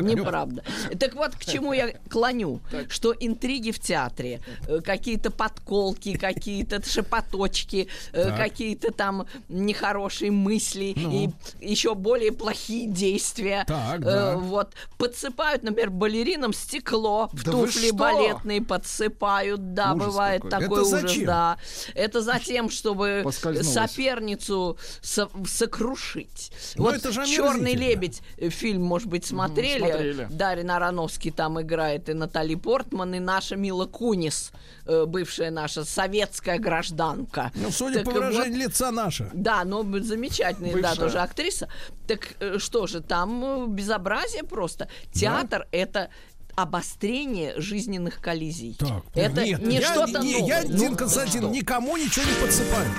неправда. 0.00 0.64
Так 0.98 1.14
вот, 1.14 1.36
к 1.36 1.44
чему 1.44 1.72
я 1.72 1.92
клоню. 2.08 2.60
Что 2.88 3.14
интриги 3.18 3.70
в 3.70 3.78
театре, 3.78 4.40
э, 4.68 4.80
какие-то 4.80 5.30
подколки, 5.30 6.16
какие-то 6.16 6.82
шепоточки, 6.84 7.88
э, 8.12 8.36
какие-то 8.36 8.92
там 8.92 9.26
не 9.48 9.73
нехорошие 9.74 10.30
мысли 10.30 10.92
ну. 10.96 11.10
и 11.12 11.30
еще 11.60 11.94
более 11.94 12.32
плохие 12.32 12.86
действия. 12.86 13.64
Так, 13.66 14.00
э, 14.00 14.04
да. 14.04 14.36
вот 14.36 14.72
подсыпают, 14.98 15.62
например, 15.62 15.90
балеринам 15.90 16.52
стекло 16.52 17.28
в 17.32 17.44
да 17.44 17.50
туфли 17.50 17.90
балетные 17.90 18.62
подсыпают, 18.62 19.74
да, 19.74 19.92
ужас 19.94 20.06
бывает 20.06 20.42
какой. 20.42 20.60
такой 20.60 20.78
Это 20.78 20.88
ужас, 20.88 21.00
зачем? 21.02 21.26
да. 21.26 21.58
Это 21.94 22.20
затем, 22.22 22.70
чтобы 22.70 23.24
соперницу 23.62 24.78
со- 25.02 25.30
сокрушить. 25.46 26.52
Но 26.76 26.84
вот 26.84 26.94
это 26.94 27.12
же 27.12 27.24
Черный 27.26 27.74
лебедь 27.74 28.22
э, 28.38 28.48
фильм, 28.48 28.82
может 28.82 29.08
быть, 29.08 29.24
смотрели. 29.26 29.78
смотрели. 29.78 30.28
Дарья 30.30 30.76
Ароновский 30.76 31.30
там 31.30 31.60
играет 31.60 32.08
и 32.08 32.14
Натали 32.14 32.54
Портман 32.54 33.14
и 33.14 33.18
наша 33.18 33.56
Мила 33.56 33.86
Кунис, 33.86 34.52
э, 34.86 35.04
бывшая 35.06 35.50
наша 35.50 35.84
советская 35.84 36.58
гражданка. 36.58 37.52
Ну, 37.54 37.70
судя 37.70 37.96
так 37.96 38.06
по 38.06 38.10
выражению 38.12 38.60
вот, 38.62 38.68
лица 38.68 38.90
наша. 38.90 39.30
Да, 39.32 39.64
но 39.64 39.82
замечательная, 40.00 40.72
Бывшая. 40.72 40.94
да, 40.94 41.00
тоже 41.00 41.18
актриса. 41.18 41.68
Так 42.06 42.34
э, 42.40 42.58
что 42.58 42.86
же, 42.86 43.00
там 43.00 43.44
э, 43.44 43.66
безобразие 43.68 44.44
просто. 44.44 44.88
Театр 45.12 45.66
да? 45.70 45.78
это 45.78 46.10
обострение 46.56 47.54
жизненных 47.60 48.20
коллизий. 48.20 48.76
Так, 48.78 49.02
это 49.14 49.44
нет, 49.44 49.60
не 49.60 49.76
я, 49.76 49.82
что-то 49.82 50.20
не, 50.20 50.34
новое. 50.34 50.48
Я, 50.48 50.64
Дин 50.64 50.92
ну, 50.92 50.96
Константин, 50.96 51.42
что? 51.42 51.50
никому 51.50 51.96
ничего 51.96 52.24
не 52.24 52.40
подсыпаю. 52.40 52.90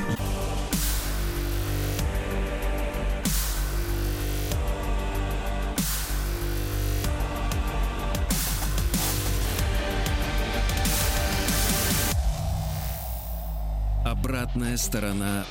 Обратная 14.55 14.77
сторона 14.77 15.45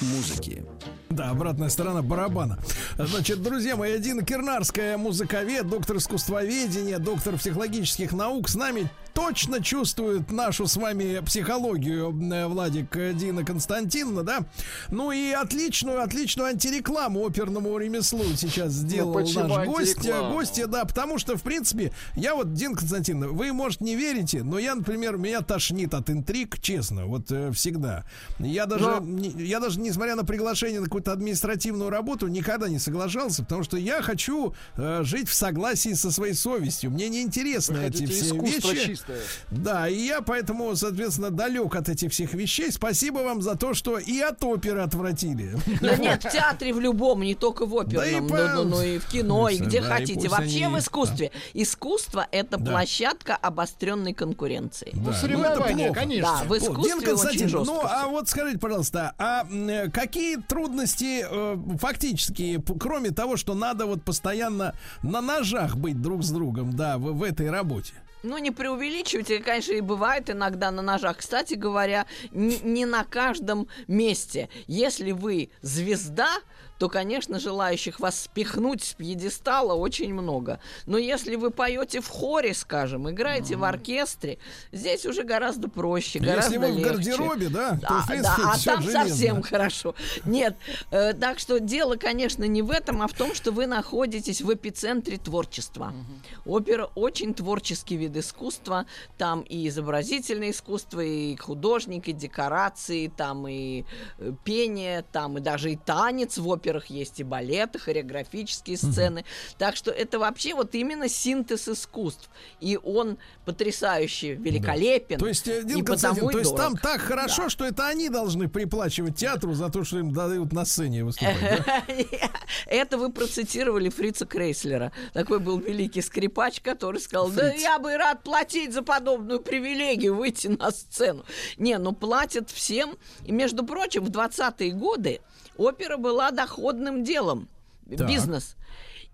музыки. 0.00 0.64
Да, 1.10 1.28
обратная 1.28 1.68
сторона 1.68 2.00
барабана. 2.00 2.58
Значит, 2.96 3.42
друзья 3.42 3.76
мои, 3.76 3.98
Дина 3.98 4.24
Кернарская, 4.24 4.96
музыковед, 4.96 5.68
доктор 5.68 5.98
искусствоведения, 5.98 6.98
доктор 6.98 7.36
психологических 7.36 8.12
наук 8.12 8.48
с 8.48 8.54
нами 8.54 8.88
точно 9.14 9.62
чувствует 9.62 10.30
нашу 10.30 10.66
с 10.66 10.76
вами 10.76 11.20
психологию 11.24 12.10
э, 12.32 12.46
Владик 12.46 12.96
э, 12.96 13.12
Дина 13.12 13.44
Константиновна, 13.44 14.22
да? 14.22 14.40
Ну 14.88 15.12
и 15.12 15.30
отличную, 15.30 16.02
отличную 16.02 16.48
антирекламу 16.48 17.24
оперному 17.24 17.76
ремеслу 17.78 18.24
сейчас 18.36 18.72
сделал 18.72 19.18
ну, 19.18 19.48
наш 19.48 19.66
гость. 19.66 20.08
Гости, 20.08 20.64
да, 20.64 20.84
потому 20.84 21.18
что, 21.18 21.36
в 21.36 21.42
принципе, 21.42 21.92
я 22.14 22.34
вот, 22.34 22.54
Дина 22.54 22.76
Константиновна, 22.76 23.28
вы, 23.28 23.52
может, 23.52 23.80
не 23.80 23.96
верите, 23.96 24.42
но 24.42 24.58
я, 24.58 24.74
например, 24.74 25.16
меня 25.16 25.40
тошнит 25.42 25.94
от 25.94 26.10
интриг, 26.10 26.60
честно, 26.60 27.06
вот 27.06 27.30
э, 27.30 27.52
всегда. 27.52 28.04
Я 28.38 28.66
даже, 28.66 29.00
но... 29.00 29.22
я 29.38 29.60
даже, 29.60 29.80
несмотря 29.80 30.16
на 30.16 30.24
приглашение 30.24 30.80
на 30.80 30.86
какую-то 30.86 31.12
административную 31.12 31.90
работу, 31.90 32.28
никогда 32.28 32.68
не 32.68 32.78
соглашался, 32.78 33.42
потому 33.42 33.62
что 33.62 33.76
я 33.76 34.02
хочу 34.02 34.54
э, 34.76 35.02
жить 35.04 35.28
в 35.28 35.34
согласии 35.34 35.92
со 35.92 36.10
своей 36.10 36.34
совестью. 36.34 36.90
Мне 36.90 37.08
не 37.08 37.22
интересны 37.22 37.78
эти 37.78 38.06
все 38.06 38.34
вещи 38.34 39.01
чистое. 39.02 39.22
Да, 39.50 39.88
и 39.88 40.06
я 40.06 40.20
поэтому, 40.20 40.74
соответственно, 40.76 41.30
далек 41.30 41.74
от 41.74 41.88
этих 41.88 42.12
всех 42.12 42.34
вещей. 42.34 42.70
Спасибо 42.72 43.18
вам 43.18 43.42
за 43.42 43.56
то, 43.56 43.74
что 43.74 43.98
и 43.98 44.20
от 44.20 44.42
оперы 44.44 44.80
отвратили. 44.80 45.56
Да 45.80 45.96
нет, 45.96 46.24
в 46.24 46.30
театре 46.30 46.72
в 46.72 46.80
любом, 46.80 47.20
не 47.22 47.34
только 47.34 47.66
в 47.66 47.76
оперном, 47.76 48.28
но, 48.28 48.64
но 48.64 48.82
и 48.82 48.98
в 48.98 49.06
кино, 49.06 49.48
и 49.48 49.58
где 49.58 49.80
хотите. 49.80 50.28
Вообще 50.28 50.68
в 50.68 50.78
искусстве. 50.78 51.30
Искусство 51.54 52.26
это 52.30 52.58
площадка 52.58 53.36
обостренной 53.36 54.14
конкуренции. 54.14 54.90
Ну, 54.94 55.12
соревнования, 55.12 55.92
конечно. 55.92 56.38
Да, 56.40 56.44
в 56.44 56.56
искусстве 56.56 57.14
очень 57.14 57.48
жестко. 57.48 57.64
Ну, 57.64 57.80
а 57.82 58.06
вот 58.08 58.28
скажите, 58.28 58.58
пожалуйста, 58.58 59.14
а 59.18 59.44
какие 59.92 60.36
трудности 60.36 61.24
э, 61.28 61.56
фактически, 61.78 62.62
кроме 62.80 63.10
того, 63.10 63.36
что 63.36 63.54
надо 63.54 63.86
вот 63.86 64.02
постоянно 64.02 64.74
на 65.02 65.20
ножах 65.20 65.76
быть 65.76 66.00
друг 66.00 66.22
с 66.22 66.30
другом, 66.30 66.74
да, 66.74 66.98
в, 66.98 67.12
в 67.12 67.22
этой 67.22 67.50
работе? 67.50 67.94
Ну, 68.22 68.38
не 68.38 68.50
преувеличивайте, 68.50 69.40
конечно, 69.40 69.72
и 69.72 69.80
бывает 69.80 70.30
иногда 70.30 70.70
на 70.70 70.82
ножах. 70.82 71.18
Кстати 71.18 71.54
говоря, 71.54 72.06
не, 72.30 72.58
не 72.58 72.86
на 72.86 73.04
каждом 73.04 73.68
месте. 73.88 74.48
Если 74.66 75.12
вы 75.12 75.50
звезда, 75.60 76.38
то, 76.78 76.88
конечно, 76.88 77.38
желающих 77.38 78.00
вас 78.00 78.22
спихнуть 78.22 78.82
с 78.82 78.94
пьедестала 78.94 79.74
очень 79.74 80.12
много. 80.12 80.58
Но 80.86 80.98
если 80.98 81.36
вы 81.36 81.50
поете 81.50 82.00
в 82.00 82.08
хоре, 82.08 82.54
скажем, 82.54 83.08
играете 83.08 83.54
mm-hmm. 83.54 83.58
в 83.58 83.64
оркестре, 83.64 84.38
здесь 84.72 85.06
уже 85.06 85.22
гораздо 85.22 85.68
проще, 85.68 86.18
гораздо 86.18 86.54
если 86.54 86.56
вы 86.58 86.66
легче. 86.72 86.82
в 86.82 86.92
гардеробе, 86.92 87.48
да, 87.50 87.78
да, 87.80 87.88
то, 87.88 88.22
да 88.22 88.34
а 88.36 88.58
там 88.58 88.82
железно. 88.82 89.08
совсем 89.08 89.42
хорошо. 89.42 89.94
Нет, 90.24 90.56
э, 90.90 91.12
так 91.12 91.38
что 91.38 91.60
дело, 91.60 91.94
конечно, 91.94 92.44
не 92.44 92.62
в 92.62 92.70
этом, 92.72 93.02
а 93.02 93.06
в 93.06 93.12
том, 93.12 93.34
что 93.34 93.52
вы 93.52 93.66
находитесь 93.66 94.40
в 94.40 94.52
эпицентре 94.52 95.18
творчества. 95.18 95.94
Mm-hmm. 95.94 96.50
Опера 96.50 96.90
очень 96.96 97.32
творческий 97.32 97.96
вид 97.96 98.11
искусства, 98.16 98.86
там 99.18 99.42
и 99.42 99.68
изобразительное 99.68 100.50
искусство, 100.50 101.00
и 101.00 101.36
художник, 101.36 102.08
и 102.08 102.12
декорации, 102.12 103.08
там 103.08 103.46
и 103.48 103.84
э, 104.18 104.32
пение, 104.44 105.04
там 105.12 105.38
и 105.38 105.40
даже 105.40 105.72
и 105.72 105.76
танец 105.76 106.38
в 106.38 106.48
операх 106.48 106.86
есть 106.86 107.20
и 107.20 107.24
балеты, 107.24 107.78
хореографические 107.78 108.76
сцены. 108.76 109.20
Угу. 109.20 109.26
Так 109.58 109.76
что 109.76 109.90
это 109.90 110.18
вообще 110.18 110.54
вот 110.54 110.74
именно 110.74 111.08
синтез 111.08 111.68
искусств. 111.68 112.30
И 112.60 112.78
он 112.82 113.18
потрясающе 113.44 114.34
великолепен. 114.34 115.18
Да. 115.18 115.24
То 115.24 115.28
есть, 115.28 115.48
э, 115.48 115.62
Дин 115.62 115.84
Константин, 115.84 116.28
то 116.28 116.38
есть 116.38 116.56
там 116.56 116.76
так 116.76 117.00
хорошо, 117.00 117.44
да. 117.44 117.50
что 117.50 117.64
это 117.64 117.86
они 117.86 118.08
должны 118.08 118.48
приплачивать 118.48 119.16
театру 119.16 119.54
за 119.54 119.68
то, 119.68 119.84
что 119.84 119.98
им 119.98 120.12
дают 120.12 120.52
на 120.52 120.64
сцене 120.64 121.04
выступать. 121.04 121.36
Это 122.66 122.98
вы 122.98 123.10
процитировали 123.10 123.88
Фрица 123.88 124.26
Крейслера. 124.26 124.92
Такой 125.12 125.38
был 125.38 125.58
великий 125.58 126.02
скрипач, 126.02 126.60
который 126.60 127.00
сказал, 127.00 127.30
да 127.30 127.52
я 127.52 127.78
бы 127.78 127.96
рад 128.02 128.22
платить 128.22 128.72
за 128.72 128.82
подобную 128.82 129.40
привилегию, 129.40 130.16
выйти 130.16 130.48
на 130.48 130.70
сцену. 130.70 131.24
Не, 131.56 131.78
ну 131.78 131.92
платят 131.92 132.50
всем. 132.50 132.96
И, 133.24 133.32
между 133.32 133.64
прочим, 133.64 134.04
в 134.04 134.10
20-е 134.10 134.72
годы 134.72 135.20
опера 135.56 135.96
была 135.96 136.30
доходным 136.30 137.04
делом. 137.04 137.48
Так. 137.88 138.08
Бизнес. 138.08 138.56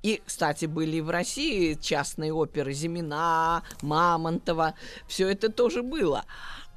И, 0.03 0.23
кстати, 0.25 0.67
были 0.67 1.01
в 1.01 1.11
России 1.11 1.75
частные 1.75 2.33
оперы 2.33 2.73
Зимина, 2.73 3.63
Мамонтова. 3.83 4.75
Все 5.09 5.29
это 5.29 5.51
тоже 5.51 5.83
было. 5.83 6.25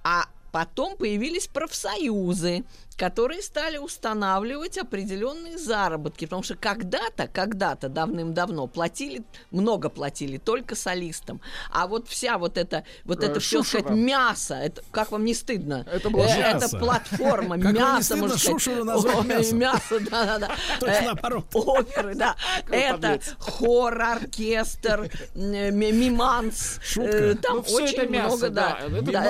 А 0.04 0.26
Потом 0.52 0.98
появились 0.98 1.48
профсоюзы, 1.48 2.66
которые 2.98 3.42
стали 3.42 3.78
устанавливать 3.78 4.78
определенные 4.78 5.58
заработки, 5.58 6.26
потому 6.26 6.44
что 6.44 6.56
когда-то, 6.56 7.28
когда-то 7.28 7.90
давным-давно 7.90 8.68
платили, 8.68 9.24
много 9.50 9.90
платили 9.90 10.38
только 10.38 10.76
солистам, 10.76 11.42
а 11.72 11.88
вот 11.88 12.08
вся 12.08 12.38
вот 12.38 12.58
эта, 12.58 12.84
вот 13.06 13.24
это 13.24 13.40
все 13.40 13.64
сказать 13.64 13.90
мясо, 13.90 14.56
это 14.56 14.82
как 14.92 15.12
вам 15.12 15.26
не 15.26 15.34
стыдно? 15.34 15.86
Это 15.92 16.10
было 16.10 16.24
э, 16.24 16.42
Это 16.42 16.70
платформа, 16.70 17.58
мясо, 17.58 18.16
можно 18.18 18.38
сказать. 18.38 19.52
мясо, 19.54 20.00
да, 20.00 20.26
да, 20.26 20.40
да. 20.40 20.56
Точно 20.80 20.94
э, 20.94 21.06
наоборот. 21.06 21.46
Оперы, 21.54 22.16
да. 22.16 22.36
Это 22.72 23.20
хор, 23.40 24.02
оркестр, 24.02 25.10
миманс. 25.36 26.80
Э, 26.98 27.36
там 27.36 27.64
ну, 27.68 27.74
очень 27.74 28.10
много, 28.10 28.50
да. 28.50 28.80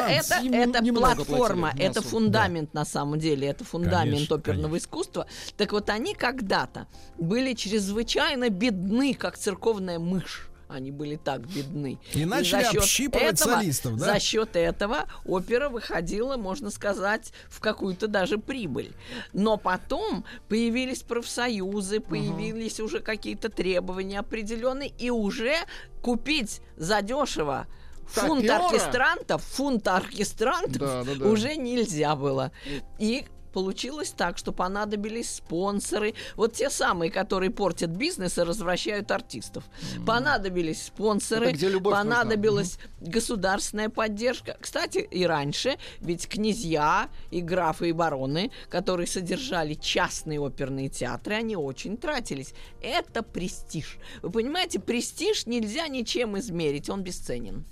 Это 0.10 0.36
это 0.44 0.94
платформа, 0.94 1.74
это 1.78 2.02
фундамент 2.02 2.74
на 2.74 2.86
самом 2.86 3.20
деле, 3.20 3.51
это 3.52 3.64
фундамент 3.64 4.14
конечно, 4.14 4.36
оперного 4.36 4.70
конечно. 4.70 4.86
искусства. 4.86 5.28
Так 5.58 5.72
вот, 5.72 5.90
они 5.90 6.14
когда-то 6.14 6.88
были 7.18 7.54
чрезвычайно 7.54 8.50
бедны, 8.50 9.14
как 9.14 9.38
церковная 9.38 10.00
мышь 10.00 10.48
они 10.74 10.92
были 10.92 11.18
так 11.18 11.42
бедны. 11.48 12.00
И, 12.14 12.22
и 12.22 12.26
начали 12.26 12.64
общипывать 12.64 13.42
этого, 13.42 13.56
солистов, 13.56 13.98
да? 13.98 14.14
За 14.14 14.20
счет 14.20 14.56
этого 14.56 15.06
опера 15.26 15.70
выходила, 15.70 16.38
можно 16.38 16.72
сказать, 16.72 17.34
в 17.50 17.60
какую-то 17.60 18.08
даже 18.08 18.38
прибыль. 18.38 18.94
Но 19.34 19.58
потом 19.58 20.26
появились 20.48 21.02
профсоюзы, 21.02 22.00
появились 22.00 22.80
угу. 22.80 22.88
уже 22.88 23.00
какие-то 23.00 23.50
требования 23.50 24.20
определенные, 24.20 24.90
и 24.98 25.10
уже 25.10 25.56
купить 26.02 26.62
задешево 26.78 27.68
фунт 28.06 28.50
оркестрантов, 28.50 29.44
фунт 29.44 29.88
оркестрантов 29.88 30.80
да, 30.80 31.04
да, 31.04 31.16
да. 31.16 31.26
уже 31.26 31.56
нельзя 31.56 32.16
было. 32.16 32.52
И 33.00 33.26
получилось 33.52 34.14
так, 34.16 34.38
что 34.38 34.52
понадобились 34.52 35.36
спонсоры, 35.36 36.14
вот 36.36 36.54
те 36.54 36.70
самые, 36.70 37.12
которые 37.12 37.52
портят 37.52 37.90
бизнес 37.92 38.38
и 38.38 38.42
развращают 38.42 39.12
артистов. 39.12 39.64
Mm-hmm. 39.64 40.06
Понадобились 40.06 40.86
спонсоры, 40.86 41.54
понадобилась 41.84 42.78
mm-hmm. 42.78 43.10
государственная 43.10 43.90
поддержка. 43.90 44.58
Кстати, 44.60 45.00
и 45.00 45.26
раньше, 45.26 45.78
ведь 46.00 46.28
князья 46.28 47.10
и 47.30 47.42
графы 47.42 47.90
и 47.90 47.92
бароны, 47.92 48.52
которые 48.70 49.08
содержали 49.08 49.74
частные 49.74 50.40
оперные 50.40 50.90
театры, 50.90 51.36
они 51.36 51.56
очень 51.56 51.98
тратились. 51.98 52.54
Это 52.82 53.24
престиж. 53.24 53.98
Вы 54.22 54.32
понимаете, 54.32 54.80
престиж 54.80 55.46
нельзя 55.46 55.88
ничем 55.88 56.38
измерить, 56.38 56.90
он 56.90 57.04
бесценен. 57.04 57.66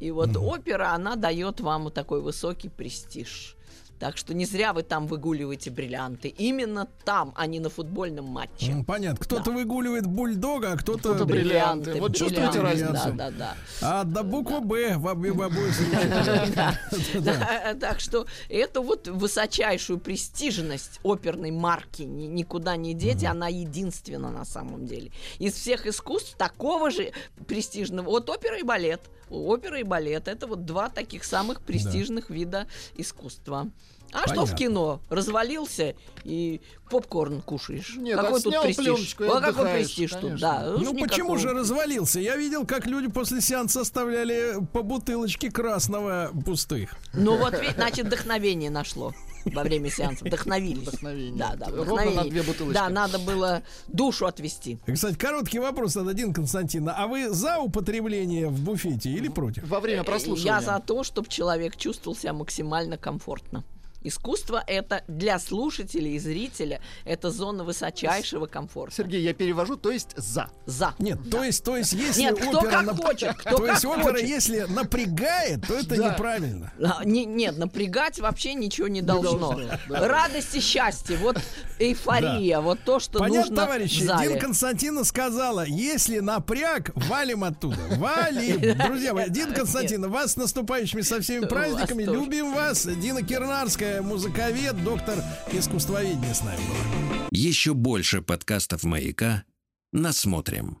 И 0.00 0.10
вот 0.10 0.30
mm-hmm. 0.30 0.46
опера, 0.46 0.90
она 0.94 1.14
дает 1.14 1.60
вам 1.60 1.84
вот 1.84 1.94
такой 1.94 2.20
высокий 2.20 2.68
престиж. 2.68 3.56
Так 4.02 4.16
что 4.16 4.34
не 4.34 4.46
зря 4.46 4.72
вы 4.72 4.82
там 4.82 5.06
выгуливаете 5.06 5.70
бриллианты. 5.70 6.26
Именно 6.26 6.88
там, 7.04 7.32
а 7.36 7.46
не 7.46 7.60
на 7.60 7.70
футбольном 7.70 8.24
матче. 8.24 8.74
Ну, 8.74 8.82
понятно. 8.82 9.24
Кто-то 9.24 9.52
да. 9.52 9.52
выгуливает 9.52 10.08
бульдога, 10.08 10.72
а 10.72 10.76
кто-то, 10.76 11.14
кто 11.14 11.24
бриллианты. 11.24 12.00
Вот 12.00 12.16
чувствуете 12.16 12.60
разницу? 12.60 13.12
Да, 13.12 13.12
да, 13.12 13.30
да. 13.30 13.56
А 13.80 14.02
до 14.02 14.24
буквы 14.24 14.60
Б 14.60 14.96
в 14.96 15.06
обоих 15.06 15.34
Так 17.80 18.00
что 18.00 18.26
это 18.48 18.80
вот 18.80 19.06
высочайшую 19.06 20.00
престижность 20.00 20.98
оперной 21.04 21.52
марки 21.52 22.02
никуда 22.02 22.74
не 22.74 22.94
деть, 22.94 23.22
она 23.22 23.46
единственна 23.46 24.32
на 24.32 24.44
самом 24.44 24.84
деле. 24.84 25.12
Из 25.38 25.54
всех 25.54 25.86
искусств 25.86 26.36
такого 26.36 26.90
же 26.90 27.12
престижного. 27.46 28.06
Вот 28.06 28.28
опера 28.28 28.58
и 28.58 28.64
балет. 28.64 29.00
Опера 29.32 29.80
и 29.80 29.82
балет 29.82 30.28
это 30.28 30.46
вот 30.46 30.64
два 30.64 30.88
таких 30.88 31.24
самых 31.24 31.62
престижных 31.62 32.30
вида 32.30 32.66
искусства. 32.96 33.68
А 34.12 34.24
Понятно. 34.24 34.34
что 34.34 34.54
в 34.54 34.58
кино? 34.58 35.00
Развалился 35.08 35.94
и 36.24 36.60
попкорн 36.90 37.40
кушаешь. 37.40 37.96
Нет, 37.96 38.20
какой 38.20 38.42
тут 38.42 38.62
престиж? 38.62 39.16
А 39.18 39.40
какой 39.40 39.72
престиж 39.72 40.10
тут? 40.12 40.38
Да, 40.38 40.64
ну 40.66 40.78
никакого. 40.78 41.08
почему 41.08 41.38
же 41.38 41.48
развалился? 41.50 42.20
Я 42.20 42.36
видел, 42.36 42.66
как 42.66 42.86
люди 42.86 43.08
после 43.08 43.40
сеанса 43.40 43.80
оставляли 43.80 44.58
по 44.72 44.82
бутылочке 44.82 45.50
красного 45.50 46.30
пустых. 46.44 46.94
Ну 47.14 47.36
вот, 47.38 47.54
значит, 47.74 48.06
вдохновение 48.06 48.70
нашло 48.70 49.14
во 49.46 49.62
время 49.62 49.90
сеанса. 49.90 50.24
Вдохновились. 50.24 50.88
Вдохновение. 50.88 51.38
Да, 51.38 51.56
да, 51.56 51.66
вдохновение. 51.66 52.04
Ровно 52.04 52.24
на 52.24 52.30
две 52.30 52.42
бутылочки. 52.42 52.74
Да, 52.74 52.88
надо 52.88 53.18
было 53.18 53.62
душу 53.88 54.26
отвести. 54.26 54.78
Кстати, 54.92 55.16
короткий 55.16 55.58
вопрос 55.58 55.96
от 55.96 56.08
один 56.08 56.32
Константин. 56.32 56.88
А 56.88 57.06
вы 57.06 57.30
за 57.30 57.58
употребление 57.58 58.48
в 58.48 58.60
буфете 58.60 59.10
или 59.10 59.28
против? 59.28 59.66
Во 59.68 59.80
время 59.80 60.04
прослушивания. 60.04 60.54
Я 60.54 60.60
за 60.60 60.80
то, 60.80 61.02
чтобы 61.02 61.28
человек 61.28 61.76
чувствовал 61.76 62.16
себя 62.16 62.32
максимально 62.32 62.96
комфортно. 62.96 63.64
Искусство 64.04 64.62
это 64.66 65.04
для 65.08 65.38
слушателя 65.38 66.08
и 66.08 66.18
зрителя 66.18 66.80
это 67.04 67.30
зона 67.30 67.64
высочайшего 67.64 68.46
комфорта. 68.46 68.96
Сергей, 68.96 69.22
я 69.22 69.34
перевожу, 69.34 69.76
то 69.76 69.90
есть 69.90 70.16
за. 70.16 70.48
За. 70.66 70.94
Нет, 70.98 71.22
да. 71.24 71.38
то 71.38 71.44
есть, 71.44 71.64
то 71.64 71.76
есть, 71.76 71.92
если 71.92 72.22
нет, 72.22 72.38
кто 72.38 72.58
опера 72.58 72.70
как 72.70 72.84
нап... 72.84 73.04
хочет, 73.04 73.36
кто 73.36 73.50
то 73.50 73.62
как 73.62 73.74
есть 73.74 73.84
опера, 73.84 74.12
хочет. 74.12 74.28
если 74.28 74.60
напрягает, 74.62 75.66
то 75.66 75.74
это 75.74 75.96
да. 75.96 76.10
неправильно. 76.10 76.72
А, 76.82 77.04
не, 77.04 77.24
нет, 77.24 77.58
напрягать 77.58 78.18
вообще 78.20 78.54
ничего 78.54 78.88
не 78.88 79.02
должно. 79.02 79.54
Не 79.54 79.66
должно 79.66 79.78
да. 79.88 80.08
Радость 80.08 80.54
и 80.54 80.60
счастье, 80.60 81.16
вот 81.16 81.38
эйфория, 81.78 82.56
да. 82.56 82.60
вот 82.60 82.80
то, 82.84 83.00
что 83.00 83.18
Понятно, 83.18 83.40
нужно 83.40 83.56
товарищи, 83.56 84.00
в 84.02 84.04
зале. 84.04 84.28
Дин 84.28 84.38
Константина 84.38 85.04
сказала, 85.04 85.64
если 85.66 86.20
напряг, 86.20 86.92
валим 86.94 87.44
оттуда, 87.44 87.80
валим. 87.96 88.78
Друзья 88.86 89.14
мои, 89.14 89.28
Дин 89.28 89.52
Константин, 89.52 90.08
вас 90.10 90.32
с 90.32 90.36
наступающими 90.36 91.02
со 91.02 91.20
всеми 91.20 91.46
праздниками, 91.46 92.04
любим 92.04 92.54
вас. 92.54 92.86
Дина 92.86 93.22
Кирнарская, 93.22 93.91
музыковед, 94.00 94.82
доктор 94.82 95.18
искусствоведения 95.52 96.32
с 96.32 96.42
нами 96.42 96.56
была. 96.58 97.26
Еще 97.30 97.74
больше 97.74 98.22
подкастов 98.22 98.84
«Маяка» 98.84 99.44
насмотрим. 99.92 100.78